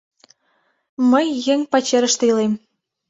[1.11, 2.53] Мый еҥ пачерыште илем.